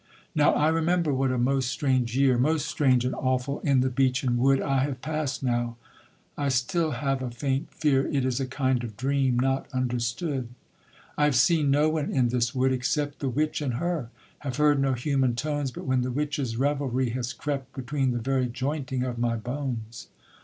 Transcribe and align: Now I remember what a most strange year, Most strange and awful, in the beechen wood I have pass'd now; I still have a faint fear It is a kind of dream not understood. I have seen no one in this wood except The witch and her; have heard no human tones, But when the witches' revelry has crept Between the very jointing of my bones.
Now 0.33 0.53
I 0.53 0.69
remember 0.69 1.13
what 1.13 1.29
a 1.31 1.37
most 1.37 1.69
strange 1.69 2.17
year, 2.17 2.35
Most 2.35 2.65
strange 2.65 3.05
and 3.05 3.13
awful, 3.13 3.59
in 3.59 3.81
the 3.81 3.89
beechen 3.91 4.35
wood 4.39 4.59
I 4.59 4.79
have 4.79 4.99
pass'd 5.03 5.43
now; 5.43 5.77
I 6.35 6.49
still 6.49 6.89
have 6.93 7.21
a 7.21 7.29
faint 7.29 7.71
fear 7.71 8.07
It 8.07 8.25
is 8.25 8.39
a 8.39 8.47
kind 8.47 8.83
of 8.83 8.97
dream 8.97 9.37
not 9.37 9.67
understood. 9.71 10.47
I 11.19 11.25
have 11.25 11.35
seen 11.35 11.69
no 11.69 11.87
one 11.89 12.09
in 12.09 12.29
this 12.29 12.55
wood 12.55 12.71
except 12.71 13.19
The 13.19 13.29
witch 13.29 13.61
and 13.61 13.75
her; 13.75 14.09
have 14.39 14.57
heard 14.57 14.79
no 14.79 14.93
human 14.93 15.35
tones, 15.35 15.69
But 15.69 15.85
when 15.85 16.01
the 16.01 16.09
witches' 16.09 16.57
revelry 16.57 17.11
has 17.11 17.31
crept 17.31 17.75
Between 17.75 18.09
the 18.09 18.17
very 18.17 18.47
jointing 18.47 19.03
of 19.03 19.19
my 19.19 19.35
bones. 19.35 20.07